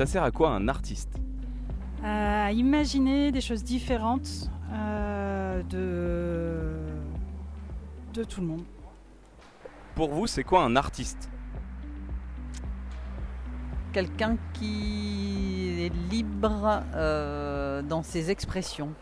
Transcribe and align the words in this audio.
Ça 0.00 0.06
sert 0.06 0.22
à 0.22 0.30
quoi 0.30 0.52
un 0.52 0.66
artiste 0.66 1.20
À 2.02 2.50
imaginer 2.52 3.30
des 3.32 3.42
choses 3.42 3.62
différentes 3.62 4.50
euh, 4.72 5.62
de... 5.64 6.72
de 8.14 8.24
tout 8.24 8.40
le 8.40 8.46
monde. 8.46 8.64
Pour 9.94 10.08
vous, 10.14 10.26
c'est 10.26 10.42
quoi 10.42 10.62
un 10.62 10.74
artiste? 10.74 11.28
Quelqu'un 13.92 14.38
qui 14.54 15.82
est 15.84 15.92
libre 16.10 16.82
euh, 16.94 17.82
dans 17.82 18.02
ses 18.02 18.30
expressions. 18.30 18.94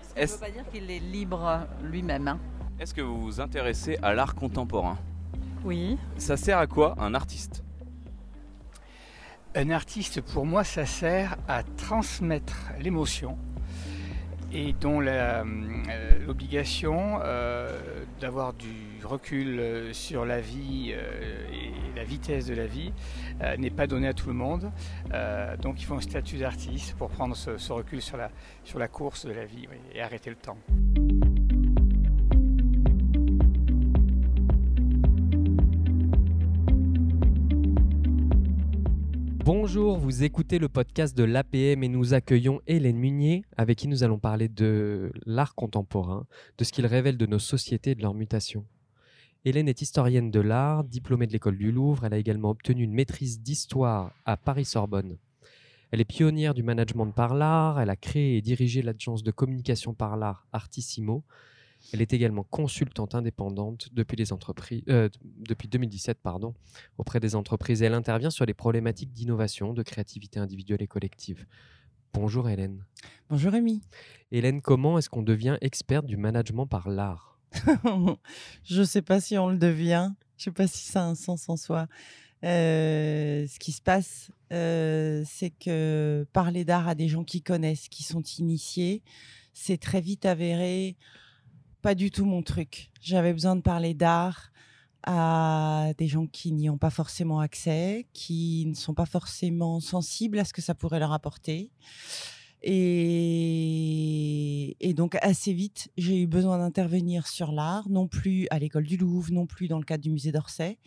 Ça 0.00 0.22
ne 0.22 0.26
veut 0.28 0.38
pas 0.38 0.48
dire 0.50 0.64
qu'il 0.72 0.90
est 0.90 0.98
libre 0.98 1.66
lui-même. 1.82 2.26
hein. 2.28 2.38
Est-ce 2.80 2.94
que 2.94 3.02
vous 3.02 3.20
vous 3.20 3.38
intéressez 3.38 3.98
à 4.00 4.14
l'art 4.14 4.34
contemporain? 4.34 4.96
Oui. 5.62 5.98
Ça 6.16 6.38
sert 6.38 6.56
à 6.56 6.66
quoi 6.66 6.94
un 7.00 7.12
artiste? 7.12 7.65
Un 9.58 9.70
artiste, 9.70 10.20
pour 10.20 10.44
moi, 10.44 10.64
ça 10.64 10.84
sert 10.84 11.38
à 11.48 11.62
transmettre 11.62 12.72
l'émotion 12.78 13.38
et 14.52 14.74
dont 14.74 15.00
euh, 15.00 15.44
l'obligation 16.26 17.20
euh, 17.24 18.04
d'avoir 18.20 18.52
du 18.52 19.02
recul 19.02 19.58
euh, 19.58 19.92
sur 19.94 20.26
la 20.26 20.42
vie 20.42 20.90
et 20.90 21.96
la 21.96 22.04
vitesse 22.04 22.44
de 22.44 22.54
la 22.54 22.66
vie 22.66 22.92
n'est 23.56 23.70
pas 23.70 23.86
donnée 23.86 24.08
à 24.08 24.12
tout 24.12 24.28
le 24.28 24.34
monde. 24.34 24.70
Donc 25.62 25.80
il 25.80 25.86
faut 25.86 25.94
un 25.94 26.02
statut 26.02 26.36
d'artiste 26.36 26.94
pour 26.98 27.08
prendre 27.08 27.34
ce, 27.34 27.72
recul 27.72 28.02
sur 28.02 28.18
la, 28.18 28.30
sur 28.62 28.78
la 28.78 28.88
course 28.88 29.24
de 29.24 29.32
la 29.32 29.46
vie 29.46 29.66
et 29.94 30.02
arrêter 30.02 30.28
le 30.28 30.36
temps. 30.36 30.58
Bonjour, 39.46 39.96
vous 39.96 40.24
écoutez 40.24 40.58
le 40.58 40.68
podcast 40.68 41.16
de 41.16 41.22
l'APM 41.22 41.84
et 41.84 41.88
nous 41.88 42.14
accueillons 42.14 42.60
Hélène 42.66 42.96
Munier 42.96 43.44
avec 43.56 43.78
qui 43.78 43.86
nous 43.86 44.02
allons 44.02 44.18
parler 44.18 44.48
de 44.48 45.12
l'art 45.24 45.54
contemporain, 45.54 46.26
de 46.58 46.64
ce 46.64 46.72
qu'il 46.72 46.84
révèle 46.84 47.16
de 47.16 47.26
nos 47.26 47.38
sociétés 47.38 47.92
et 47.92 47.94
de 47.94 48.02
leur 48.02 48.12
mutation. 48.12 48.66
Hélène 49.44 49.68
est 49.68 49.82
historienne 49.82 50.32
de 50.32 50.40
l'art, 50.40 50.82
diplômée 50.82 51.28
de 51.28 51.32
l'école 51.32 51.58
du 51.58 51.70
Louvre, 51.70 52.04
elle 52.04 52.14
a 52.14 52.18
également 52.18 52.50
obtenu 52.50 52.82
une 52.82 52.92
maîtrise 52.92 53.40
d'histoire 53.40 54.10
à 54.24 54.36
Paris-Sorbonne. 54.36 55.16
Elle 55.92 56.00
est 56.00 56.04
pionnière 56.04 56.52
du 56.52 56.64
management 56.64 57.12
par 57.12 57.32
l'art, 57.32 57.80
elle 57.80 57.90
a 57.90 57.94
créé 57.94 58.38
et 58.38 58.42
dirigé 58.42 58.82
l'agence 58.82 59.22
de 59.22 59.30
communication 59.30 59.94
par 59.94 60.16
l'art 60.16 60.48
Artissimo. 60.52 61.22
Elle 61.92 62.02
est 62.02 62.12
également 62.12 62.44
consultante 62.44 63.14
indépendante 63.14 63.88
depuis, 63.92 64.16
les 64.16 64.32
entreprises, 64.32 64.82
euh, 64.88 65.08
depuis 65.22 65.68
2017 65.68 66.18
pardon, 66.22 66.54
auprès 66.98 67.20
des 67.20 67.34
entreprises. 67.34 67.82
Elle 67.82 67.94
intervient 67.94 68.30
sur 68.30 68.46
les 68.46 68.54
problématiques 68.54 69.12
d'innovation, 69.12 69.72
de 69.72 69.82
créativité 69.82 70.38
individuelle 70.40 70.82
et 70.82 70.86
collective. 70.86 71.46
Bonjour 72.12 72.48
Hélène. 72.48 72.84
Bonjour 73.28 73.52
Rémi. 73.52 73.82
Hélène, 74.32 74.60
comment 74.60 74.98
est-ce 74.98 75.10
qu'on 75.10 75.22
devient 75.22 75.58
experte 75.60 76.06
du 76.06 76.16
management 76.16 76.66
par 76.66 76.88
l'art? 76.88 77.38
Je 78.64 78.80
ne 78.80 78.84
sais 78.84 79.02
pas 79.02 79.20
si 79.20 79.36
on 79.38 79.48
le 79.48 79.58
devient. 79.58 80.10
Je 80.36 80.42
ne 80.42 80.44
sais 80.44 80.50
pas 80.52 80.66
si 80.66 80.84
ça 80.84 81.02
a 81.02 81.06
un 81.06 81.14
sens 81.14 81.48
en 81.48 81.56
soi. 81.56 81.88
Euh, 82.44 83.46
ce 83.46 83.58
qui 83.58 83.72
se 83.72 83.80
passe, 83.80 84.30
euh, 84.52 85.24
c'est 85.26 85.50
que 85.50 86.26
parler 86.32 86.64
d'art 86.64 86.88
à 86.88 86.94
des 86.94 87.08
gens 87.08 87.24
qui 87.24 87.42
connaissent, 87.42 87.88
qui 87.88 88.02
sont 88.02 88.22
initiés, 88.38 89.02
c'est 89.52 89.78
très 89.78 90.00
vite 90.00 90.26
avéré 90.26 90.96
pas 91.86 91.94
du 91.94 92.10
tout 92.10 92.24
mon 92.24 92.42
truc. 92.42 92.90
J'avais 93.00 93.32
besoin 93.32 93.54
de 93.54 93.60
parler 93.60 93.94
d'art 93.94 94.50
à 95.04 95.92
des 95.98 96.08
gens 96.08 96.26
qui 96.26 96.50
n'y 96.50 96.68
ont 96.68 96.78
pas 96.78 96.90
forcément 96.90 97.38
accès, 97.38 98.08
qui 98.12 98.64
ne 98.66 98.74
sont 98.74 98.92
pas 98.92 99.06
forcément 99.06 99.78
sensibles 99.78 100.40
à 100.40 100.44
ce 100.44 100.52
que 100.52 100.60
ça 100.60 100.74
pourrait 100.74 100.98
leur 100.98 101.12
apporter. 101.12 101.70
Et, 102.60 103.86
et 104.80 104.94
donc 104.94 105.16
assez 105.22 105.52
vite, 105.52 105.92
j'ai 105.96 106.20
eu 106.20 106.26
besoin 106.26 106.58
d'intervenir 106.58 107.28
sur 107.28 107.52
l'art, 107.52 107.88
non 107.88 108.08
plus 108.08 108.48
à 108.50 108.58
l'école 108.58 108.86
du 108.86 108.96
Louvre, 108.96 109.30
non 109.30 109.46
plus 109.46 109.68
dans 109.68 109.78
le 109.78 109.84
cadre 109.84 110.02
du 110.02 110.10
musée 110.10 110.32
d'Orsay, 110.32 110.78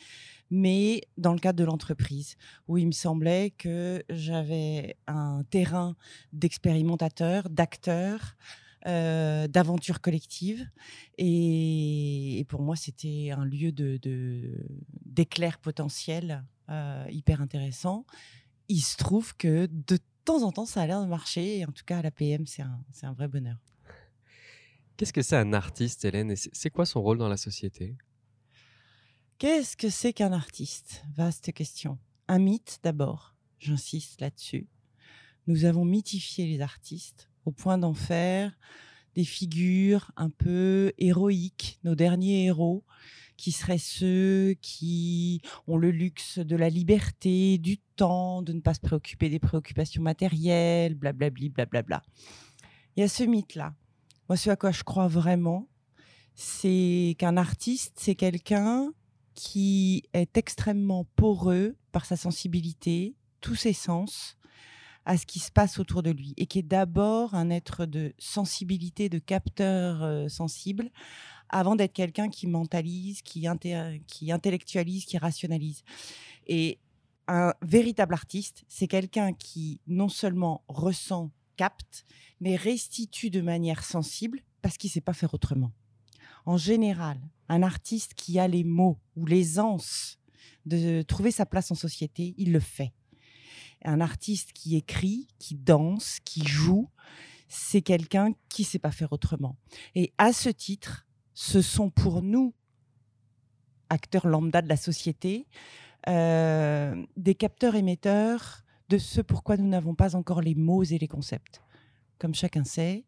mais 0.52 1.04
dans 1.18 1.32
le 1.32 1.40
cadre 1.40 1.60
de 1.60 1.64
l'entreprise, 1.64 2.36
où 2.68 2.78
il 2.78 2.88
me 2.88 2.92
semblait 2.92 3.52
que 3.52 4.04
j'avais 4.10 4.98
un 5.08 5.44
terrain 5.50 5.96
d'expérimentateur, 6.34 7.50
d'acteur, 7.50 8.36
euh, 8.88 9.48
d'aventure 9.48 10.02
collective. 10.02 10.70
Et, 11.18 12.40
et 12.40 12.46
pour 12.46 12.62
moi, 12.62 12.76
c'était 12.76 13.32
un 13.32 13.46
lieu 13.46 13.72
de, 13.72 13.98
de- 14.02 14.66
d'éclair 15.06 15.60
potentiel 15.60 16.44
euh, 16.70 17.06
hyper 17.10 17.42
intéressant. 17.42 18.06
Il 18.68 18.82
se 18.82 18.98
trouve 18.98 19.36
que 19.36 19.68
de 19.72 19.98
temps 20.26 20.44
en 20.44 20.52
temps, 20.52 20.66
ça 20.66 20.82
a 20.82 20.88
l'air 20.88 21.02
de 21.02 21.08
marcher. 21.08 21.58
Et 21.60 21.66
en 21.66 21.72
tout 21.72 21.84
cas, 21.86 22.00
à 22.00 22.02
la 22.02 22.12
PM, 22.12 22.46
c'est 22.46 22.62
un, 22.62 22.80
un 23.04 23.14
vrai 23.14 23.28
bonheur. 23.28 23.58
Qu'est-ce 24.98 25.14
que 25.14 25.22
c'est 25.22 25.38
un 25.38 25.54
artiste, 25.54 26.04
Hélène? 26.06 26.32
Et 26.32 26.36
c'est 26.36 26.70
quoi 26.70 26.86
son 26.86 27.02
rôle 27.02 27.18
dans 27.18 27.30
la 27.30 27.38
société? 27.38 27.96
Qu'est-ce 29.38 29.78
que 29.78 29.90
c'est 29.90 30.12
qu'un 30.14 30.34
artiste? 30.34 31.04
Vaste 31.16 31.54
question. 31.54 31.98
Un 32.28 32.40
mythe 32.40 32.80
d'abord, 32.84 33.36
j'insiste 33.60 34.20
là-dessus. 34.22 34.68
Nous 35.48 35.66
avons 35.66 35.86
mythifié 35.86 36.46
les 36.46 36.62
artistes 36.62 37.29
au 37.46 37.52
point 37.52 37.78
d'en 37.78 37.94
faire 37.94 38.58
des 39.16 39.24
figures 39.24 40.12
un 40.18 40.30
peu 40.30 40.94
héroïques, 40.98 41.80
nos 41.84 41.96
derniers 41.96 42.46
héros, 42.46 42.84
qui 43.38 43.52
seraient 43.52 43.78
ceux 43.78 44.56
qui 44.62 45.42
ont 45.68 45.78
le 45.78 45.92
luxe 45.92 46.40
de 46.40 46.56
la 46.56 46.70
liberté, 46.70 47.58
du 47.58 47.78
temps, 47.96 48.42
de 48.42 48.52
ne 48.52 48.60
pas 48.60 48.74
se 48.74 48.82
préoccuper 48.82 49.30
des 49.30 49.40
préoccupations 49.40 50.02
matérielles, 50.02 50.96
blablabli, 50.96 51.50
blablabla. 51.50 52.04
Il 52.96 53.00
y 53.00 53.04
a 53.04 53.08
ce 53.08 53.24
mythe-là. 53.24 53.74
Moi, 54.28 54.36
ce 54.36 54.50
à 54.50 54.56
quoi 54.58 54.72
je 54.72 54.84
crois 54.84 55.08
vraiment, 55.08 55.70
c'est 56.36 57.16
qu'un 57.18 57.38
artiste, 57.38 57.98
c'est 57.98 58.16
quelqu'un 58.16 58.92
qui 59.36 60.04
est 60.14 60.38
extrêmement 60.38 61.06
poreux 61.16 61.78
par 61.94 62.06
sa 62.06 62.18
sensibilité, 62.18 63.16
tous 63.40 63.56
ses 63.56 63.74
sens, 63.74 64.38
à 65.10 65.18
ce 65.18 65.26
qui 65.26 65.40
se 65.40 65.52
passe 65.52 65.80
autour 65.80 66.04
de 66.04 66.12
lui, 66.12 66.36
et 66.38 66.46
qui 66.46 66.60
est 66.60 66.62
d'abord 66.62 67.34
un 67.34 67.50
être 67.50 67.88
de 67.88 68.14
sensibilité, 68.20 69.10
de 69.10 69.18
capteur 69.18 70.04
euh, 70.04 70.28
sensible, 70.28 70.92
avant 71.50 71.76
d'être 71.76 71.94
quelqu'un 71.94 72.30
qui 72.30 72.46
mentalise, 72.46 73.24
qui, 73.24 73.48
qui 74.06 74.32
intellectualise, 74.32 75.06
qui 75.06 75.18
rationalise. 75.18 75.82
Et 76.46 76.78
un 77.28 77.56
véritable 77.64 78.14
artiste, 78.14 78.66
c'est 78.68 78.88
quelqu'un 78.88 79.34
qui 79.34 79.80
non 79.88 80.10
seulement 80.10 80.64
ressent, 80.68 81.32
capte, 81.58 82.06
mais 82.40 82.56
restitue 82.56 83.32
de 83.32 83.42
manière 83.42 83.84
sensible 83.84 84.42
parce 84.62 84.78
qu'il 84.78 84.90
ne 84.90 84.94
sait 84.94 85.02
pas 85.02 85.14
faire 85.14 85.34
autrement. 85.34 85.72
En 86.46 86.58
général, 86.58 87.20
un 87.48 87.64
artiste 87.64 88.14
qui 88.14 88.38
a 88.38 88.48
les 88.48 88.64
mots 88.64 89.00
ou 89.16 89.26
l'aisance 89.26 90.20
de 90.68 91.02
trouver 91.02 91.32
sa 91.32 91.48
place 91.48 91.72
en 91.72 91.76
société, 91.76 92.36
il 92.38 92.52
le 92.52 92.60
fait. 92.60 92.94
Un 93.86 94.02
artiste 94.02 94.52
qui 94.54 94.76
écrit, 94.76 95.28
qui 95.40 95.56
danse, 95.56 96.20
qui 96.24 96.46
joue, 96.46 96.90
c'est 97.48 97.82
quelqu'un 97.82 98.34
qui 98.50 98.62
ne 98.64 98.68
sait 98.68 98.80
pas 98.80 98.92
faire 98.92 99.12
autrement. 99.14 99.58
Et 99.96 100.14
à 100.18 100.34
ce 100.34 100.50
titre, 100.50 101.08
ce 101.34 101.62
sont 101.62 101.90
pour 101.90 102.22
nous, 102.22 102.54
acteurs 103.90 104.28
lambda 104.28 104.62
de 104.62 104.70
la 104.70 104.78
société, 104.78 105.48
euh, 106.08 107.06
des 107.18 107.36
capteurs 107.36 107.76
émetteurs 107.76 108.64
de 108.90 108.98
ce 108.98 109.22
pourquoi 109.22 109.58
nous 109.58 109.68
n'avons 109.68 109.96
pas 109.96 110.16
encore 110.16 110.42
les 110.42 110.56
mots 110.56 110.84
et 110.84 110.98
les 110.98 111.08
concepts. 111.08 111.62
Comme 112.18 112.36
chacun 112.36 112.64
sait, 112.64 113.06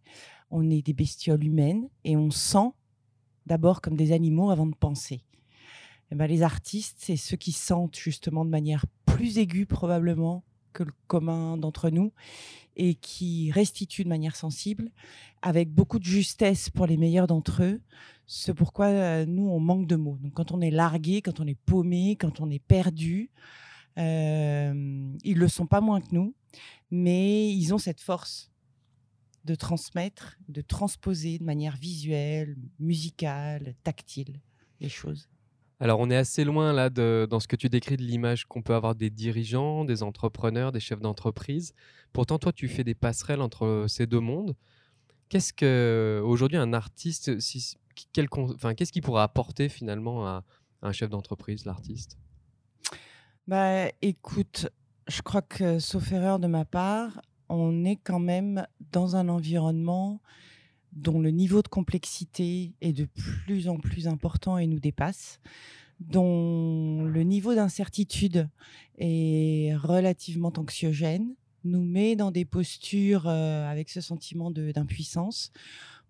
on 0.49 0.69
est 0.69 0.81
des 0.81 0.93
bestioles 0.93 1.43
humaines 1.43 1.89
et 2.03 2.17
on 2.17 2.31
sent 2.31 2.71
d'abord 3.45 3.81
comme 3.81 3.95
des 3.95 4.11
animaux 4.11 4.51
avant 4.51 4.67
de 4.67 4.75
penser. 4.75 5.23
Eh 6.11 6.15
ben, 6.15 6.27
les 6.27 6.41
artistes, 6.41 6.97
c'est 6.99 7.15
ceux 7.15 7.37
qui 7.37 7.51
sentent 7.51 7.97
justement 7.97 8.45
de 8.45 8.49
manière 8.49 8.85
plus 9.05 9.37
aiguë 9.37 9.65
probablement 9.65 10.43
que 10.73 10.83
le 10.83 10.93
commun 11.07 11.57
d'entre 11.57 11.89
nous 11.89 12.11
et 12.75 12.95
qui 12.95 13.51
restituent 13.51 14.03
de 14.03 14.09
manière 14.09 14.35
sensible, 14.35 14.91
avec 15.41 15.69
beaucoup 15.69 15.99
de 15.99 16.05
justesse 16.05 16.69
pour 16.69 16.85
les 16.85 16.97
meilleurs 16.97 17.27
d'entre 17.27 17.63
eux, 17.63 17.81
ce 18.25 18.51
pourquoi 18.51 18.85
euh, 18.87 19.25
nous, 19.25 19.49
on 19.49 19.59
manque 19.59 19.87
de 19.87 19.95
mots. 19.95 20.17
Donc 20.21 20.33
quand 20.33 20.51
on 20.51 20.61
est 20.61 20.71
largué, 20.71 21.21
quand 21.21 21.39
on 21.39 21.47
est 21.47 21.59
paumé, 21.65 22.15
quand 22.15 22.39
on 22.39 22.49
est 22.49 22.63
perdu, 22.63 23.29
euh, 23.97 25.13
ils 25.23 25.37
le 25.37 25.47
sont 25.47 25.67
pas 25.67 25.81
moins 25.81 25.99
que 25.99 26.13
nous, 26.13 26.33
mais 26.91 27.51
ils 27.53 27.73
ont 27.73 27.77
cette 27.77 27.99
force 27.99 28.51
de 29.43 29.55
transmettre, 29.55 30.37
de 30.49 30.61
transposer 30.61 31.39
de 31.39 31.43
manière 31.43 31.75
visuelle, 31.75 32.55
musicale, 32.79 33.75
tactile 33.83 34.39
les 34.79 34.89
choses. 34.89 35.30
Alors 35.81 35.99
on 35.99 36.11
est 36.11 36.15
assez 36.15 36.43
loin 36.43 36.73
là 36.73 36.91
dans 36.91 37.39
ce 37.39 37.47
que 37.47 37.55
tu 37.55 37.67
décris 37.67 37.97
de 37.97 38.03
l'image 38.03 38.45
qu'on 38.45 38.61
peut 38.61 38.75
avoir 38.75 38.93
des 38.93 39.09
dirigeants, 39.09 39.83
des 39.83 40.03
entrepreneurs, 40.03 40.71
des 40.71 40.79
chefs 40.79 41.01
d'entreprise. 41.01 41.73
Pourtant 42.13 42.37
toi 42.37 42.53
tu 42.53 42.67
fais 42.67 42.83
des 42.83 42.93
passerelles 42.93 43.41
entre 43.41 43.85
ces 43.87 44.05
deux 44.05 44.19
mondes. 44.19 44.55
Qu'est-ce 45.27 45.53
que 45.53 46.21
aujourd'hui 46.23 46.59
un 46.59 46.73
artiste, 46.73 47.31
enfin, 48.37 48.75
qu'est-ce 48.75 48.91
qu'il 48.91 49.01
pourrait 49.01 49.23
apporter 49.23 49.69
finalement 49.69 50.27
à, 50.27 50.43
à 50.83 50.89
un 50.89 50.91
chef 50.91 51.09
d'entreprise, 51.09 51.65
l'artiste? 51.65 52.15
Bah, 53.47 53.87
écoute, 54.03 54.69
je 55.07 55.23
crois 55.23 55.41
que, 55.41 55.79
sauf 55.79 56.11
erreur 56.11 56.37
de 56.37 56.45
ma 56.45 56.63
part, 56.63 57.21
on 57.49 57.85
est 57.85 57.95
quand 57.95 58.19
même 58.19 58.67
dans 58.91 59.15
un 59.15 59.29
environnement 59.29 60.21
dont 60.91 61.19
le 61.19 61.31
niveau 61.31 61.61
de 61.61 61.67
complexité 61.67 62.73
est 62.81 62.93
de 62.93 63.05
plus 63.05 63.67
en 63.67 63.77
plus 63.77 64.07
important 64.07 64.57
et 64.57 64.67
nous 64.67 64.79
dépasse, 64.79 65.39
dont 65.99 67.03
le 67.03 67.23
niveau 67.23 67.55
d'incertitude 67.55 68.49
est 68.97 69.75
relativement 69.75 70.51
anxiogène, 70.57 71.35
nous 71.63 71.83
met 71.83 72.15
dans 72.15 72.31
des 72.31 72.45
postures 72.45 73.27
euh, 73.27 73.69
avec 73.69 73.89
ce 73.89 74.01
sentiment 74.01 74.49
d'impuissance. 74.51 75.51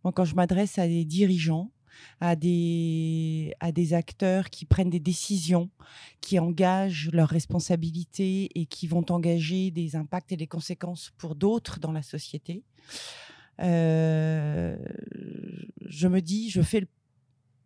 Moi, 0.03 0.13
quand 0.13 0.25
je 0.25 0.35
m'adresse 0.35 0.79
à 0.79 0.87
des 0.87 1.03
dirigeants, 1.03 1.71
à 2.21 2.35
des, 2.35 3.53
à 3.59 3.71
des 3.71 3.93
acteurs 3.93 4.49
qui 4.49 4.65
prennent 4.65 4.89
des 4.89 4.99
décisions, 4.99 5.69
qui 6.21 6.39
engagent 6.39 7.09
leurs 7.11 7.29
responsabilités 7.29 8.49
et 8.55 8.65
qui 8.65 8.87
vont 8.87 9.05
engager 9.09 9.71
des 9.71 9.95
impacts 9.95 10.31
et 10.31 10.37
des 10.37 10.47
conséquences 10.47 11.11
pour 11.17 11.35
d'autres 11.35 11.79
dans 11.79 11.91
la 11.91 12.01
société. 12.01 12.63
Euh, 13.61 14.75
je 15.85 16.07
me 16.07 16.21
dis, 16.21 16.49
je 16.49 16.61
fais 16.61 16.85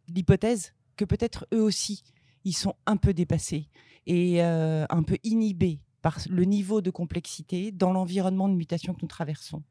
l'hypothèse 0.08 0.74
que 0.96 1.06
peut-être 1.06 1.48
eux 1.54 1.62
aussi, 1.62 2.04
ils 2.44 2.56
sont 2.56 2.76
un 2.86 2.98
peu 2.98 3.14
dépassés 3.14 3.70
et 4.08 4.44
euh, 4.44 4.86
un 4.90 5.04
peu 5.04 5.18
inhibés 5.24 5.80
par 6.06 6.20
le 6.30 6.44
niveau 6.44 6.82
de 6.82 6.92
complexité 6.92 7.72
dans 7.72 7.92
l'environnement 7.92 8.48
de 8.48 8.54
mutation 8.54 8.94
que 8.94 9.00
nous 9.02 9.08
traversons. 9.08 9.64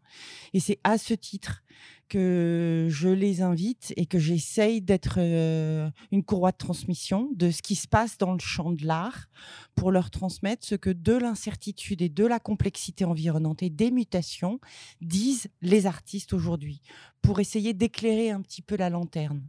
Et 0.53 0.59
c'est 0.59 0.81
à 0.83 0.99
ce 0.99 1.15
titre 1.15 1.63
que 2.09 2.89
je 2.91 3.09
les 3.09 3.41
invite 3.41 3.95
et 3.97 4.07
que 4.07 4.19
j'essaye 4.19 4.83
d'être 4.83 5.19
euh, 5.19 5.89
une 6.11 6.25
courroie 6.25 6.51
de 6.51 6.57
transmission 6.57 7.31
de 7.37 7.53
ce 7.53 7.63
qui 7.63 7.77
se 7.77 7.87
passe 7.87 8.19
dans 8.19 8.33
le 8.33 8.41
champ 8.41 8.73
de 8.73 8.85
l'art 8.85 9.29
pour 9.77 9.93
leur 9.93 10.11
transmettre 10.11 10.67
ce 10.67 10.75
que 10.75 10.91
de 10.91 11.13
l'incertitude 11.13 12.03
et 12.03 12.09
de 12.09 12.27
la 12.27 12.41
complexité 12.41 13.05
environnante 13.05 13.63
et 13.63 13.71
des 13.71 13.93
mutations 13.93 14.59
disent 15.01 15.47
les 15.63 15.87
artistes 15.87 16.33
aujourd'hui 16.33 16.83
pour 17.23 17.39
essayer 17.39 17.75
d'éclairer 17.75 18.33
un 18.33 18.43
petit 18.43 18.61
peu 18.61 18.77
la 18.77 18.91
lanterne. 18.91 19.41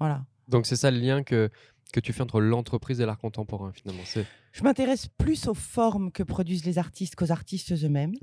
Voilà. 0.00 0.26
Donc 0.48 0.66
c'est 0.66 0.74
ça 0.74 0.90
le 0.90 0.98
lien 0.98 1.22
que 1.22 1.50
que 1.92 2.00
tu 2.00 2.12
fais 2.12 2.22
entre 2.22 2.40
l'entreprise 2.40 3.00
et 3.00 3.06
l'art 3.06 3.18
contemporain 3.18 3.72
finalement 3.72 4.02
Je 4.52 4.62
m'intéresse 4.62 5.08
plus 5.18 5.46
aux 5.46 5.54
formes 5.54 6.10
que 6.10 6.22
produisent 6.22 6.64
les 6.64 6.78
artistes 6.78 7.14
qu'aux 7.14 7.32
artistes 7.32 7.72
eux-mêmes. 7.72 8.14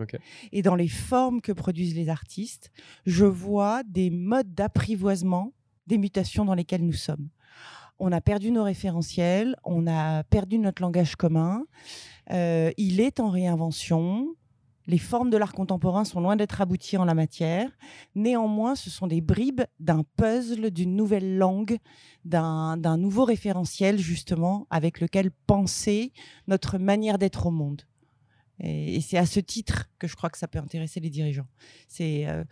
Et 0.52 0.62
dans 0.62 0.76
les 0.76 0.88
formes 0.88 1.42
que 1.42 1.52
produisent 1.52 1.96
les 1.96 2.10
artistes, 2.10 2.72
je 3.06 3.26
vois 3.26 3.84
des 3.84 4.10
modes 4.10 4.54
d'apprivoisement 4.54 5.54
des 5.88 5.98
mutations 5.98 6.46
dans 6.46 6.54
lesquelles 6.54 6.86
nous 6.86 6.94
sommes. 6.94 7.30
On 8.00 8.12
a 8.12 8.22
perdu 8.22 8.52
nos 8.52 8.64
référentiels, 8.64 9.56
on 9.64 9.88
a 9.88 10.24
perdu 10.24 10.60
notre 10.60 10.82
langage 10.82 11.16
commun. 11.16 11.64
Euh, 12.32 12.72
il 12.78 13.00
est 13.00 13.20
en 13.20 13.30
réinvention 13.30 14.36
les 14.88 14.98
formes 14.98 15.30
de 15.30 15.38
l'art 15.38 15.54
contemporain 15.54 16.06
sont 16.06 16.22
loin 16.22 16.36
d'être 16.36 16.62
abouties 16.62 16.98
en 16.98 17.06
la 17.06 17.14
matière. 17.14 17.70
Néanmoins, 18.16 18.76
ce 18.76 18.90
sont 18.90 19.08
des 19.08 19.22
bribes 19.22 19.62
d'un 19.80 20.04
puzzle, 20.16 20.72
d'une 20.72 20.96
nouvelle 20.96 21.38
langue, 21.38 21.78
d'un 22.24 22.98
nouveau 22.98 23.26
référentiel, 23.26 24.00
justement, 24.00 24.66
avec 24.70 25.02
lequel 25.02 25.32
penser 25.46 26.14
notre 26.48 26.78
manière 26.78 27.18
d'être 27.18 27.46
au 27.46 27.52
monde. 27.52 27.82
Et, 28.60 29.02
c'est 29.02 29.18
à 29.18 29.26
ce 29.26 29.40
titre 29.40 29.90
que 30.00 30.08
je 30.08 30.16
crois 30.16 30.30
que 30.30 30.38
ça 30.38 30.48
peut 30.48 30.60
intéresser 30.60 31.00
les 31.00 31.10
dirigeants. 31.10 31.48
C'est 31.88 32.26
euh, 32.28 32.44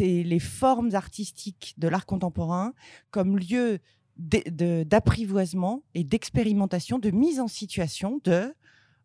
les 0.00 0.38
formes 0.40 0.94
artistiques 0.94 1.74
de 1.76 1.86
l'art 1.86 2.06
contemporain 2.06 2.72
comme 3.10 3.38
lieu 3.38 3.78
d'apprivoisement 4.16 5.82
et 5.94 6.04
d'expérimentation, 6.04 6.98
de 6.98 7.10
mise 7.10 7.40
en 7.40 7.48
situation 7.48 8.20
de 8.24 8.54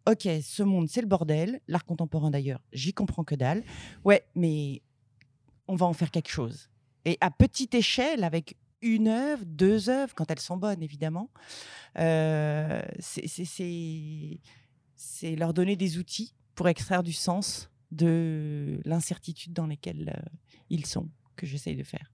ok, 0.07 0.27
ce 0.41 0.63
monde, 0.63 0.87
c'est 0.89 1.01
le 1.01 1.07
bordel. 1.07 1.59
L'art 1.67 1.85
contemporain, 1.85 2.31
d'ailleurs, 2.31 2.61
j'y 2.71 2.93
comprends 2.93 3.23
que 3.23 3.35
dalle. 3.35 3.63
Ouais, 4.05 4.25
mais 4.35 4.81
on 5.67 5.75
va 5.75 5.85
en 5.85 5.93
faire 5.93 6.11
quelque 6.11 6.29
chose. 6.29 6.69
Et 7.05 7.17
à 7.21 7.29
petite 7.29 7.75
échelle, 7.75 8.23
avec 8.23 8.55
une 8.81 9.07
œuvre, 9.07 9.43
deux 9.45 9.89
œuvres, 9.89 10.13
quand 10.15 10.31
elles 10.31 10.39
sont 10.39 10.57
bonnes, 10.57 10.81
évidemment, 10.81 11.29
euh, 11.99 12.81
c'est 12.99 14.39
leur 15.35 15.53
donner 15.53 15.75
des 15.75 15.97
outils 15.97 16.33
pour 16.55 16.67
extraire 16.67 17.03
du 17.03 17.13
sens 17.13 17.69
de 17.91 18.79
l'incertitude 18.85 19.53
dans 19.53 19.67
laquelle 19.67 20.13
euh, 20.15 20.29
ils 20.69 20.85
sont, 20.85 21.09
que 21.35 21.45
j'essaye 21.45 21.75
de 21.75 21.83
faire. 21.83 22.11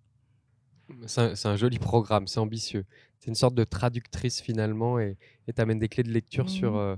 C'est 1.08 1.46
un, 1.46 1.56
joli 1.56 1.80
programme, 1.80 2.28
c'est 2.28 2.40
ambitieux. 2.40 2.86
C'est 3.20 3.28
une 3.30 3.36
sorte 3.36 3.56
de 3.56 3.64
traductrice 3.64 4.42
finalement 4.42 5.00
et 5.00 5.18
tu 5.48 5.62
amènes 5.62 5.80
des 5.80 5.90
clés 5.90 6.04
de 6.04 6.12
lecture 6.12 6.50
sur... 6.50 6.74
Mmh. 6.74 6.78
Euh, 6.78 6.96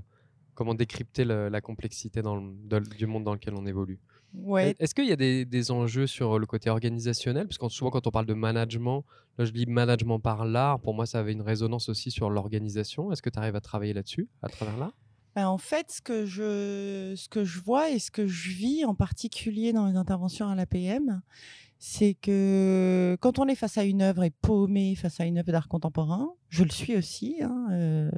comment 0.56 0.74
décrypter 0.74 1.24
la 1.24 1.60
complexité 1.60 2.22
dans 2.22 2.40
du 2.40 3.06
monde 3.06 3.22
dans 3.22 3.34
lequel 3.34 3.54
on 3.54 3.66
évolue. 3.66 4.00
Ouais. 4.34 4.76
Est-ce 4.78 4.94
qu'il 4.94 5.06
y 5.06 5.12
a 5.12 5.16
des, 5.16 5.70
enjeux 5.70 6.06
sur 6.06 6.38
le 6.38 6.46
côté 6.46 6.68
organisationnel? 6.70 7.46
Parce 7.46 7.58
que 7.58 7.68
souvent, 7.68 7.90
quand 7.90 8.06
on 8.06 8.10
parle 8.10 8.26
de 8.26 8.34
management, 8.34 9.04
là, 9.38 9.44
je 9.44 9.50
dis 9.50 9.66
management 9.66 10.18
par 10.18 10.44
l'art. 10.44 10.80
Pour 10.80 10.94
moi, 10.94 11.06
ça 11.06 11.20
avait 11.20 11.32
une 11.32 11.42
résonance 11.42 11.88
aussi 11.88 12.10
sur 12.10 12.28
l'organisation. 12.30 13.12
Est-ce 13.12 13.22
que 13.22 13.30
tu 13.30 13.38
arrives 13.38 13.56
à 13.56 13.60
travailler 13.60 13.92
là-dessus, 13.92 14.28
à 14.42 14.48
travers 14.48 14.76
l'art? 14.76 14.92
Ben, 15.34 15.48
en 15.48 15.58
fait, 15.58 15.90
ce 15.90 16.00
que, 16.00 16.24
je, 16.24 17.14
ce 17.16 17.28
que 17.28 17.44
je 17.44 17.60
vois 17.60 17.90
et 17.90 17.98
ce 17.98 18.10
que 18.10 18.26
je 18.26 18.50
vis 18.50 18.84
en 18.84 18.94
particulier 18.94 19.72
dans 19.72 19.86
les 19.86 19.96
interventions 19.96 20.48
à 20.48 20.54
l'APM, 20.54 21.20
c'est 21.78 22.14
que 22.14 23.16
quand 23.20 23.38
on 23.38 23.46
est 23.48 23.54
face 23.54 23.76
à 23.76 23.84
une 23.84 24.00
œuvre 24.00 24.24
et 24.24 24.30
paumé 24.30 24.94
face 24.94 25.20
à 25.20 25.26
une 25.26 25.38
œuvre 25.38 25.52
d'art 25.52 25.68
contemporain, 25.68 26.30
je 26.48 26.64
le 26.64 26.70
suis 26.70 26.96
aussi. 26.96 27.36
Hein, 27.42 27.68
euh, 27.72 28.10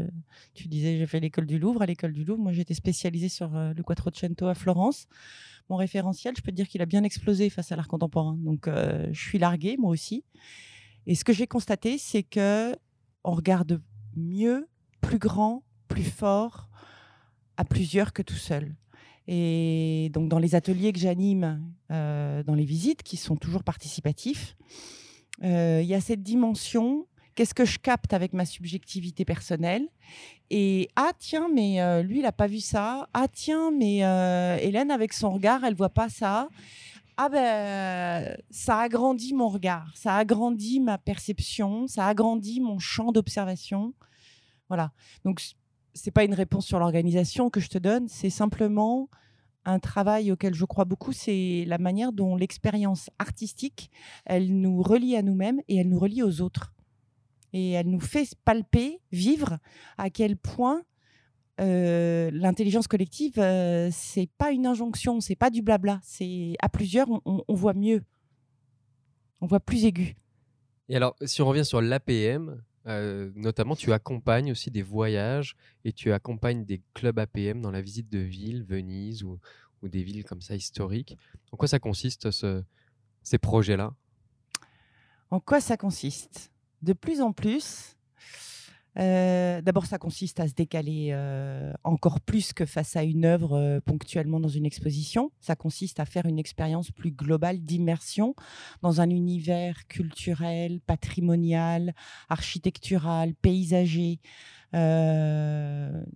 tu 0.54 0.68
disais, 0.68 0.96
j'ai 0.96 1.06
fait 1.06 1.18
l'école 1.20 1.46
du 1.46 1.58
Louvre. 1.58 1.82
À 1.82 1.86
l'école 1.86 2.12
du 2.12 2.24
Louvre, 2.24 2.40
moi, 2.40 2.52
j'étais 2.52 2.74
spécialisée 2.74 3.28
sur 3.28 3.56
euh, 3.56 3.72
le 3.74 3.82
Quattrocento 3.82 4.46
à 4.46 4.54
Florence. 4.54 5.06
Mon 5.68 5.76
référentiel, 5.76 6.34
je 6.36 6.42
peux 6.42 6.52
te 6.52 6.56
dire 6.56 6.68
qu'il 6.68 6.82
a 6.82 6.86
bien 6.86 7.02
explosé 7.02 7.50
face 7.50 7.72
à 7.72 7.76
l'art 7.76 7.88
contemporain. 7.88 8.36
Donc, 8.38 8.68
euh, 8.68 9.08
je 9.12 9.20
suis 9.20 9.38
larguée, 9.38 9.76
moi 9.76 9.90
aussi. 9.90 10.24
Et 11.06 11.14
ce 11.14 11.24
que 11.24 11.32
j'ai 11.32 11.46
constaté, 11.46 11.98
c'est 11.98 12.22
que 12.22 12.76
on 13.24 13.32
regarde 13.32 13.82
mieux, 14.16 14.68
plus 15.00 15.18
grand, 15.18 15.64
plus 15.88 16.04
fort, 16.04 16.68
à 17.56 17.64
plusieurs 17.64 18.12
que 18.12 18.22
tout 18.22 18.34
seul. 18.34 18.76
Et 19.30 20.08
donc, 20.14 20.30
dans 20.30 20.38
les 20.38 20.54
ateliers 20.54 20.90
que 20.90 20.98
j'anime, 20.98 21.62
euh, 21.90 22.42
dans 22.42 22.54
les 22.54 22.64
visites, 22.64 23.02
qui 23.02 23.18
sont 23.18 23.36
toujours 23.36 23.62
participatifs, 23.62 24.56
euh, 25.44 25.80
il 25.82 25.86
y 25.86 25.94
a 25.94 26.00
cette 26.00 26.22
dimension 26.22 27.06
qu'est-ce 27.34 27.54
que 27.54 27.64
je 27.64 27.78
capte 27.78 28.14
avec 28.14 28.32
ma 28.32 28.44
subjectivité 28.44 29.24
personnelle? 29.24 29.86
Et 30.50 30.88
ah 30.96 31.12
tiens, 31.16 31.48
mais 31.54 31.80
euh, 31.80 32.02
lui, 32.02 32.18
il 32.18 32.22
n'a 32.22 32.32
pas 32.32 32.48
vu 32.48 32.58
ça. 32.58 33.08
Ah 33.14 33.28
tiens, 33.30 33.70
mais 33.70 33.98
Hélène, 34.60 34.90
avec 34.90 35.12
son 35.12 35.30
regard, 35.30 35.62
elle 35.62 35.74
voit 35.74 35.90
pas 35.90 36.08
ça. 36.08 36.48
Ah 37.16 37.28
ben, 37.28 38.36
ça 38.50 38.80
agrandit 38.80 39.34
mon 39.34 39.48
regard, 39.48 39.92
ça 39.94 40.16
agrandit 40.16 40.80
ma 40.80 40.98
perception, 40.98 41.86
ça 41.86 42.06
agrandit 42.06 42.60
mon 42.60 42.78
champ 42.78 43.12
d'observation. 43.12 43.92
Voilà. 44.68 44.90
Donc, 45.24 45.40
c'est 45.98 46.10
pas 46.10 46.24
une 46.24 46.34
réponse 46.34 46.66
sur 46.66 46.78
l'organisation 46.78 47.50
que 47.50 47.60
je 47.60 47.68
te 47.68 47.78
donne, 47.78 48.08
c'est 48.08 48.30
simplement 48.30 49.08
un 49.64 49.78
travail 49.78 50.32
auquel 50.32 50.54
je 50.54 50.64
crois 50.64 50.84
beaucoup, 50.84 51.12
c'est 51.12 51.64
la 51.66 51.78
manière 51.78 52.12
dont 52.12 52.36
l'expérience 52.36 53.10
artistique, 53.18 53.90
elle 54.24 54.58
nous 54.58 54.82
relie 54.82 55.16
à 55.16 55.22
nous-mêmes 55.22 55.60
et 55.68 55.76
elle 55.76 55.88
nous 55.88 55.98
relie 55.98 56.22
aux 56.22 56.40
autres. 56.40 56.72
Et 57.52 57.72
elle 57.72 57.88
nous 57.88 58.00
fait 58.00 58.28
palper, 58.44 59.00
vivre 59.12 59.58
à 59.96 60.10
quel 60.10 60.36
point 60.36 60.82
euh, 61.60 62.30
l'intelligence 62.32 62.86
collective, 62.86 63.38
euh, 63.38 63.88
c'est 63.90 64.28
pas 64.38 64.52
une 64.52 64.66
injonction, 64.66 65.20
c'est 65.20 65.36
pas 65.36 65.50
du 65.50 65.60
blabla. 65.60 65.98
C'est 66.02 66.54
à 66.60 66.68
plusieurs, 66.68 67.10
on, 67.10 67.42
on, 67.46 67.54
voit 67.54 67.74
mieux, 67.74 68.02
on 69.40 69.46
voit 69.46 69.60
plus 69.60 69.84
aigu. 69.84 70.16
Et 70.88 70.96
alors, 70.96 71.16
si 71.24 71.42
on 71.42 71.46
revient 71.46 71.64
sur 71.64 71.80
l'APM, 71.82 72.62
euh, 72.88 73.30
notamment, 73.34 73.76
tu 73.76 73.92
accompagnes 73.92 74.50
aussi 74.52 74.70
des 74.70 74.82
voyages 74.82 75.56
et 75.84 75.92
tu 75.92 76.12
accompagnes 76.12 76.64
des 76.64 76.80
clubs 76.94 77.18
APM 77.18 77.60
dans 77.60 77.70
la 77.70 77.82
visite 77.82 78.08
de 78.08 78.18
villes, 78.18 78.64
Venise 78.64 79.22
ou, 79.22 79.38
des 79.82 80.02
villes 80.02 80.24
comme 80.24 80.40
ça 80.40 80.56
historiques. 80.56 81.16
En 81.52 81.56
quoi 81.56 81.68
ça 81.68 81.78
consiste 81.78 82.28
ces 83.22 83.38
projets-là? 83.38 83.94
En 85.30 85.38
quoi 85.38 85.60
ça 85.60 85.76
consiste? 85.76 86.50
De 86.82 86.92
plus 86.92 87.20
en 87.20 87.32
plus, 87.32 87.96
euh, 88.98 89.60
d'abord, 89.62 89.86
ça 89.86 89.98
consiste 89.98 90.40
à 90.40 90.48
se 90.48 90.54
décaler 90.54 91.10
euh, 91.12 91.72
encore 91.84 92.20
plus 92.20 92.52
que 92.52 92.66
face 92.66 92.96
à 92.96 93.04
une 93.04 93.24
œuvre 93.24 93.56
euh, 93.56 93.80
ponctuellement 93.80 94.40
dans 94.40 94.48
une 94.48 94.66
exposition. 94.66 95.30
Ça 95.40 95.54
consiste 95.54 96.00
à 96.00 96.04
faire 96.04 96.26
une 96.26 96.38
expérience 96.38 96.90
plus 96.90 97.12
globale 97.12 97.60
d'immersion 97.60 98.34
dans 98.82 99.00
un 99.00 99.08
univers 99.10 99.86
culturel, 99.86 100.80
patrimonial, 100.80 101.94
architectural, 102.28 103.34
paysager 103.34 104.20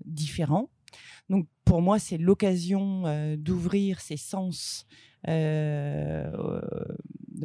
différent. 0.05 0.69
Donc, 1.31 1.47
pour 1.65 1.81
moi, 1.81 1.99
c'est 1.99 2.19
l'occasion 2.19 3.37
d'ouvrir 3.39 3.99
ses 4.01 4.19
sens 4.19 4.85
de 5.27 6.31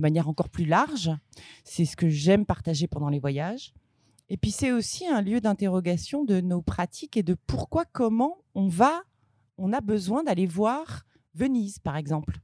manière 0.01 0.27
encore 0.27 0.49
plus 0.49 0.65
large. 0.65 1.11
C'est 1.63 1.85
ce 1.85 1.95
que 1.95 2.09
j'aime 2.09 2.45
partager 2.45 2.87
pendant 2.87 3.07
les 3.07 3.19
voyages. 3.19 3.73
Et 4.29 4.37
puis 4.37 4.51
c'est 4.51 4.71
aussi 4.71 5.07
un 5.07 5.21
lieu 5.21 5.39
d'interrogation 5.39 6.23
de 6.23 6.41
nos 6.41 6.61
pratiques 6.61 7.17
et 7.17 7.23
de 7.23 7.35
pourquoi, 7.47 7.85
comment 7.85 8.37
on 8.55 8.67
va 8.67 9.03
on 9.57 9.73
a 9.73 9.81
besoin 9.81 10.23
d'aller 10.23 10.45
voir 10.45 11.05
Venise, 11.33 11.79
par 11.79 11.97
exemple. 11.97 12.39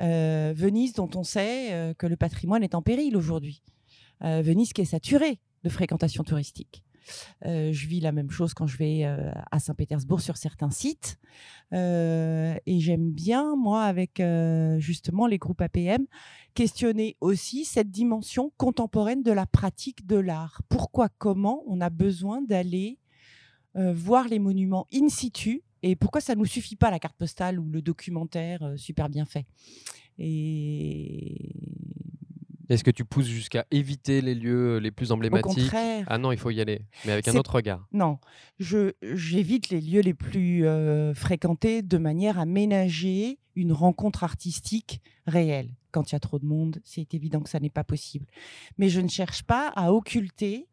Euh, 0.00 0.52
Venise, 0.54 0.94
dont 0.94 1.10
on 1.14 1.22
sait 1.22 1.72
euh, 1.72 1.94
que 1.94 2.06
le 2.06 2.16
patrimoine 2.16 2.62
est 2.62 2.74
en 2.74 2.82
péril 2.82 3.16
aujourd'hui. 3.16 3.62
Euh, 4.24 4.42
Venise 4.42 4.72
qui 4.72 4.80
est 4.80 4.86
saturée 4.86 5.40
de 5.64 5.68
fréquentation 5.68 6.24
touristique. 6.24 6.84
Euh, 7.44 7.72
je 7.72 7.86
vis 7.86 8.00
la 8.00 8.12
même 8.12 8.30
chose 8.30 8.54
quand 8.54 8.66
je 8.66 8.76
vais 8.76 9.04
euh, 9.04 9.30
à 9.50 9.58
Saint-Pétersbourg 9.58 10.20
sur 10.20 10.36
certains 10.36 10.70
sites. 10.70 11.18
Euh, 11.72 12.54
et 12.66 12.80
j'aime 12.80 13.10
bien, 13.10 13.56
moi, 13.56 13.84
avec 13.84 14.22
justement 14.78 15.26
les 15.26 15.38
groupes 15.38 15.60
APM, 15.60 16.06
questionner 16.54 17.16
aussi 17.20 17.64
cette 17.64 17.90
dimension 17.90 18.52
contemporaine 18.56 19.22
de 19.22 19.32
la 19.32 19.46
pratique 19.46 20.06
de 20.06 20.16
l'art. 20.16 20.62
Pourquoi, 20.68 21.08
comment 21.08 21.62
on 21.66 21.80
a 21.80 21.90
besoin 21.90 22.42
d'aller 22.42 22.98
voir 23.74 24.28
les 24.28 24.38
monuments 24.38 24.86
in 24.92 25.08
situ 25.08 25.62
et 25.82 25.96
pourquoi 25.96 26.20
ça 26.20 26.34
ne 26.34 26.40
nous 26.40 26.46
suffit 26.46 26.76
pas 26.76 26.90
la 26.90 26.98
carte 26.98 27.16
postale 27.16 27.58
ou 27.58 27.68
le 27.68 27.80
documentaire 27.82 28.74
super 28.76 29.08
bien 29.08 29.24
fait. 29.24 29.46
Est-ce 32.72 32.84
que 32.84 32.90
tu 32.90 33.04
pousses 33.04 33.26
jusqu'à 33.26 33.66
éviter 33.70 34.22
les 34.22 34.34
lieux 34.34 34.78
les 34.78 34.90
plus 34.90 35.10
au 35.10 35.14
emblématiques 35.14 35.64
contraire, 35.64 36.06
Ah 36.08 36.16
non, 36.16 36.32
il 36.32 36.38
faut 36.38 36.48
y 36.48 36.58
aller, 36.58 36.86
mais 37.04 37.12
avec 37.12 37.28
un 37.28 37.36
autre 37.36 37.54
regard. 37.54 37.86
Non, 37.92 38.18
je 38.58 38.92
j'évite 39.02 39.68
les 39.68 39.80
lieux 39.80 40.00
les 40.00 40.14
plus 40.14 40.66
euh, 40.66 41.12
fréquentés 41.12 41.82
de 41.82 41.98
manière 41.98 42.38
à 42.38 42.46
ménager 42.46 43.38
une 43.56 43.72
rencontre 43.72 44.24
artistique 44.24 45.02
réelle. 45.26 45.68
Quand 45.90 46.10
il 46.10 46.14
y 46.14 46.16
a 46.16 46.20
trop 46.20 46.38
de 46.38 46.46
monde, 46.46 46.80
c'est 46.82 47.12
évident 47.12 47.40
que 47.40 47.50
ça 47.50 47.60
n'est 47.60 47.68
pas 47.68 47.84
possible. 47.84 48.24
Mais 48.78 48.88
je 48.88 49.02
ne 49.02 49.08
cherche 49.08 49.42
pas 49.42 49.68
à 49.76 49.92
occulter 49.92 50.66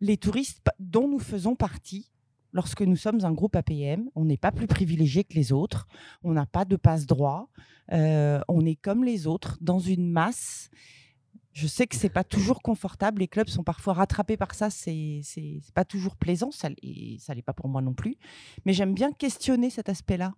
les 0.00 0.18
touristes 0.18 0.60
dont 0.78 1.08
nous 1.08 1.18
faisons 1.18 1.56
partie. 1.56 2.12
Lorsque 2.52 2.82
nous 2.82 2.96
sommes 2.96 3.24
un 3.24 3.32
groupe 3.32 3.56
APM, 3.56 4.08
on 4.14 4.24
n'est 4.24 4.36
pas 4.36 4.52
plus 4.52 4.68
privilégié 4.68 5.24
que 5.24 5.34
les 5.34 5.52
autres, 5.52 5.88
on 6.22 6.32
n'a 6.32 6.46
pas 6.46 6.64
de 6.64 6.76
passe-droit, 6.76 7.48
euh, 7.92 8.40
on 8.46 8.64
est 8.64 8.76
comme 8.76 9.02
les 9.02 9.26
autres 9.26 9.58
dans 9.60 9.80
une 9.80 10.08
masse. 10.08 10.70
Je 11.60 11.66
sais 11.66 11.88
que 11.88 11.96
c'est 11.96 12.08
pas 12.08 12.22
toujours 12.22 12.62
confortable, 12.62 13.18
les 13.20 13.26
clubs 13.26 13.48
sont 13.48 13.64
parfois 13.64 13.94
rattrapés 13.94 14.36
par 14.36 14.54
ça, 14.54 14.70
c'est 14.70 15.22
pas 15.74 15.84
toujours 15.84 16.14
plaisant, 16.14 16.52
ça, 16.52 16.68
et 16.84 17.16
ça 17.18 17.34
l'est 17.34 17.42
pas 17.42 17.52
pour 17.52 17.68
moi 17.68 17.82
non 17.82 17.94
plus. 17.94 18.14
Mais 18.64 18.72
j'aime 18.72 18.94
bien 18.94 19.10
questionner 19.10 19.68
cet 19.68 19.88
aspect-là. 19.88 20.34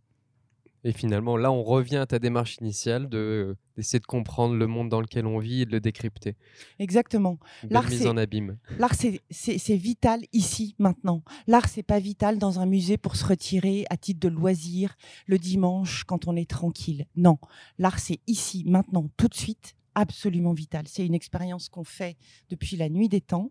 Et 0.83 0.93
finalement, 0.93 1.37
là, 1.37 1.53
on 1.53 1.63
revient 1.63 1.99
à 1.99 2.07
ta 2.07 2.19
démarche 2.19 2.57
initiale 2.63 3.11
de 3.11 3.55
d'essayer 3.77 3.99
de 4.01 4.07
comprendre 4.07 4.55
le 4.55 4.67
monde 4.67 4.89
dans 4.89 5.03
lequel 5.03 5.27
on 5.27 5.39
vit 5.39 5.61
et 5.61 5.67
de 5.67 5.73
le 5.73 5.81
décrypter. 5.81 6.37
Exactement. 6.79 7.39
L'art, 7.69 7.87
mise 7.91 7.99
c'est- 8.01 8.09
en 8.09 8.17
abîme. 8.17 8.57
L'art, 8.79 8.95
c'est 8.95 9.77
vital 9.77 10.23
ici, 10.33 10.75
maintenant. 10.79 11.23
L'art, 11.47 11.69
c'est 11.69 11.83
pas 11.83 11.99
vital 11.99 12.39
dans 12.39 12.61
un 12.61 12.67
musée 12.67 12.97
pour 12.97 13.15
se 13.17 13.27
retirer 13.27 13.85
à 13.91 13.99
titre 13.99 14.21
de 14.21 14.29
loisir 14.29 14.95
le 15.27 15.39
dimanche 15.39 16.05
quand 16.05 16.27
on 16.29 16.35
est 16.35 16.49
tranquille. 16.49 17.05
Non, 17.15 17.37
l'art, 17.79 17.99
c'est 17.99 18.21
ici, 18.27 18.65
maintenant, 18.67 19.11
tout 19.19 19.29
de 19.29 19.35
suite, 19.35 19.75
absolument 19.95 20.53
vital. 20.53 20.87
C'est 20.89 21.07
une 21.07 21.15
expérience 21.15 21.69
qu'on 21.69 21.85
fait 21.85 22.17
depuis 22.49 22.77
la 22.77 22.89
nuit 22.89 23.09
des 23.09 23.21
temps. 23.21 23.51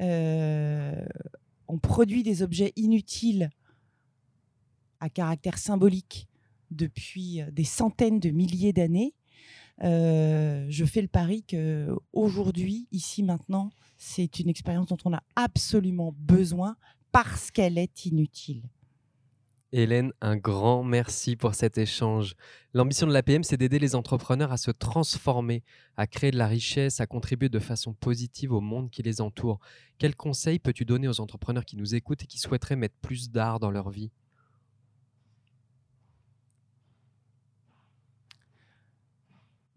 Euh, 0.00 1.04
on 1.68 1.78
produit 1.78 2.22
des 2.22 2.42
objets 2.42 2.72
inutiles 2.76 3.50
à 5.00 5.08
caractère 5.08 5.58
symbolique 5.58 6.28
depuis 6.70 7.40
euh, 7.40 7.50
des 7.50 7.64
centaines 7.64 8.20
de 8.20 8.30
milliers 8.30 8.72
d'années. 8.72 9.14
Euh, 9.82 10.66
je 10.68 10.84
fais 10.84 11.02
le 11.02 11.08
pari 11.08 11.42
que 11.42 11.94
aujourd'hui, 12.12 12.86
ici, 12.92 13.22
maintenant, 13.22 13.70
c'est 13.96 14.38
une 14.38 14.48
expérience 14.48 14.86
dont 14.86 14.98
on 15.04 15.12
a 15.12 15.22
absolument 15.36 16.14
besoin 16.16 16.76
parce 17.12 17.50
qu'elle 17.50 17.78
est 17.78 18.06
inutile. 18.06 18.62
Hélène, 19.76 20.12
un 20.20 20.36
grand 20.36 20.84
merci 20.84 21.34
pour 21.34 21.56
cet 21.56 21.78
échange. 21.78 22.36
L'ambition 22.74 23.08
de 23.08 23.12
l'APM, 23.12 23.42
c'est 23.42 23.56
d'aider 23.56 23.80
les 23.80 23.96
entrepreneurs 23.96 24.52
à 24.52 24.56
se 24.56 24.70
transformer, 24.70 25.64
à 25.96 26.06
créer 26.06 26.30
de 26.30 26.38
la 26.38 26.46
richesse, 26.46 27.00
à 27.00 27.08
contribuer 27.08 27.48
de 27.48 27.58
façon 27.58 27.92
positive 27.92 28.52
au 28.52 28.60
monde 28.60 28.88
qui 28.88 29.02
les 29.02 29.20
entoure. 29.20 29.58
Quels 29.98 30.14
conseils 30.14 30.60
peux-tu 30.60 30.84
donner 30.84 31.08
aux 31.08 31.20
entrepreneurs 31.20 31.64
qui 31.64 31.76
nous 31.76 31.96
écoutent 31.96 32.22
et 32.22 32.28
qui 32.28 32.38
souhaiteraient 32.38 32.76
mettre 32.76 32.94
plus 33.02 33.32
d'art 33.32 33.58
dans 33.58 33.72
leur 33.72 33.90
vie? 33.90 34.12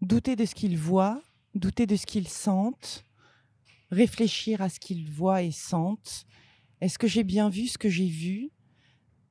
Douter 0.00 0.36
de 0.36 0.44
ce 0.44 0.54
qu'ils 0.54 0.78
voient, 0.78 1.20
douter 1.56 1.86
de 1.86 1.96
ce 1.96 2.06
qu'ils 2.06 2.28
sentent, 2.28 3.04
réfléchir 3.90 4.62
à 4.62 4.68
ce 4.68 4.78
qu'ils 4.78 5.10
voient 5.10 5.42
et 5.42 5.50
sentent. 5.50 6.24
Est-ce 6.80 7.00
que 7.00 7.08
j'ai 7.08 7.24
bien 7.24 7.48
vu 7.48 7.66
ce 7.66 7.78
que 7.78 7.88
j'ai 7.88 8.06
vu? 8.06 8.52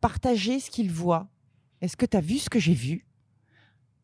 Partager 0.02 0.60
ce 0.60 0.70
qu'ils 0.70 0.92
voient. 0.92 1.28
Est-ce 1.82 1.98
que 1.98 2.06
tu 2.06 2.18
as 2.18 2.22
vu 2.22 2.38
ce 2.38 2.50
que 2.50 2.60
j'ai 2.60 2.74
vu? 2.74 3.06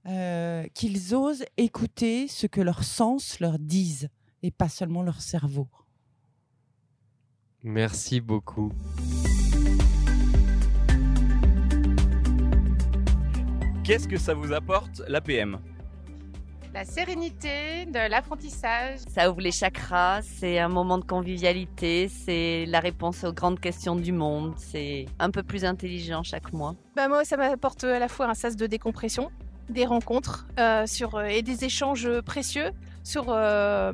Euh, 0.05 0.65
Qu'ils 0.73 1.15
osent 1.15 1.45
écouter 1.57 2.27
ce 2.27 2.47
que 2.47 2.61
leurs 2.61 2.83
sens 2.83 3.39
leur 3.39 3.57
disent 3.59 4.09
et 4.41 4.51
pas 4.51 4.69
seulement 4.69 5.03
leur 5.03 5.21
cerveau. 5.21 5.67
Merci 7.63 8.19
beaucoup. 8.19 8.71
Qu'est-ce 13.83 14.07
que 14.07 14.17
ça 14.17 14.33
vous 14.33 14.51
apporte 14.53 15.01
l'APM? 15.07 15.59
La 16.73 16.85
sérénité 16.85 17.85
de 17.85 18.09
l'apprentissage. 18.09 18.97
Ça 19.07 19.29
ouvre 19.29 19.41
les 19.41 19.51
chakras, 19.51 20.23
c'est 20.23 20.57
un 20.57 20.69
moment 20.69 20.97
de 20.97 21.05
convivialité, 21.05 22.07
c'est 22.07 22.65
la 22.67 22.79
réponse 22.79 23.23
aux 23.23 23.31
grandes 23.31 23.59
questions 23.59 23.95
du 23.95 24.11
monde, 24.11 24.55
c'est 24.57 25.05
un 25.19 25.29
peu 25.29 25.43
plus 25.43 25.65
intelligent 25.65 26.23
chaque 26.23 26.51
mois. 26.51 26.73
Bah 26.95 27.07
moi, 27.07 27.25
ça 27.25 27.37
m'apporte 27.37 27.83
à 27.83 27.99
la 27.99 28.07
fois 28.07 28.27
un 28.27 28.33
sas 28.33 28.55
de 28.55 28.65
décompression, 28.65 29.29
des 29.69 29.85
rencontres 29.85 30.47
euh, 30.59 30.87
sur, 30.87 31.21
et 31.21 31.43
des 31.43 31.63
échanges 31.63 32.09
précieux 32.21 32.71
sur 33.03 33.25
euh, 33.29 33.91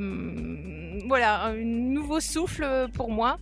voilà, 1.05 1.43
un 1.47 1.55
nouveau 1.55 2.21
souffle 2.21 2.87
pour 2.93 3.11
moi. 3.11 3.39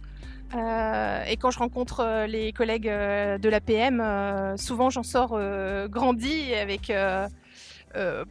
Euh, 0.56 1.24
et 1.26 1.38
quand 1.38 1.52
je 1.52 1.60
rencontre 1.60 2.00
euh, 2.00 2.26
les 2.26 2.54
collègues 2.54 2.88
euh, 2.88 3.38
de 3.38 3.50
l'APM, 3.50 4.00
euh, 4.00 4.58
souvent 4.58 4.90
j'en 4.90 5.04
sors 5.04 5.34
euh, 5.34 5.88
grandi 5.88 6.54
avec 6.56 6.90
euh, 6.90 7.28
euh, 7.96 8.24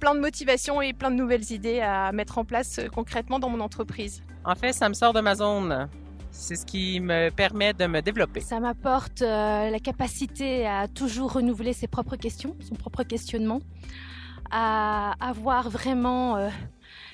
plein 0.00 0.14
de 0.14 0.20
motivation 0.20 0.80
et 0.82 0.92
plein 0.92 1.10
de 1.10 1.16
nouvelles 1.16 1.52
idées 1.52 1.80
à 1.80 2.10
mettre 2.12 2.38
en 2.38 2.44
place 2.44 2.78
euh, 2.78 2.88
concrètement 2.88 3.38
dans 3.38 3.50
mon 3.50 3.60
entreprise. 3.60 4.22
En 4.44 4.54
fait, 4.54 4.72
ça 4.72 4.88
me 4.88 4.94
sort 4.94 5.12
de 5.12 5.20
ma 5.20 5.34
zone. 5.34 5.88
C'est 6.32 6.56
ce 6.56 6.64
qui 6.64 7.00
me 7.00 7.30
permet 7.30 7.74
de 7.74 7.86
me 7.86 8.00
développer. 8.00 8.40
Ça 8.40 8.60
m'apporte 8.60 9.22
euh, 9.22 9.68
la 9.68 9.78
capacité 9.78 10.66
à 10.66 10.88
toujours 10.88 11.32
renouveler 11.32 11.72
ses 11.72 11.88
propres 11.88 12.16
questions, 12.16 12.56
son 12.60 12.76
propre 12.76 13.02
questionnement, 13.02 13.60
à 14.50 15.14
avoir 15.20 15.68
vraiment 15.70 16.36
euh, 16.36 16.48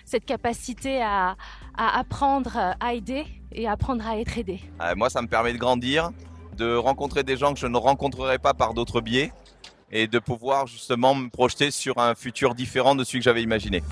cette 0.05 0.25
capacité 0.25 1.03
à, 1.03 1.37
à 1.77 1.99
apprendre 1.99 2.57
à 2.79 2.95
aider 2.95 3.25
et 3.53 3.67
apprendre 3.67 4.07
à 4.07 4.19
être 4.19 4.39
aidé. 4.39 4.61
Euh, 4.83 4.95
moi, 4.95 5.11
ça 5.11 5.23
me 5.23 5.29
permet 5.29 5.53
de 5.53 5.59
grandir, 5.59 6.11
de 6.57 6.77
rencontrer 6.77 7.25
des 7.25 7.37
gens 7.37 7.55
que 7.55 7.59
je 7.59 7.67
ne 7.67 7.77
rencontrerai 7.77 8.39
pas 8.39 8.55
par 8.55 8.75
d'autres 8.75 9.01
biais 9.01 9.33
et 9.91 10.07
de 10.07 10.19
pouvoir 10.19 10.67
justement 10.67 11.15
me 11.15 11.29
projeter 11.29 11.71
sur 11.71 11.99
un 11.99 12.15
futur 12.15 12.55
différent 12.55 12.95
de 12.95 13.05
celui 13.05 13.21
que 13.21 13.25
j'avais 13.25 13.43
imaginé. 13.43 13.83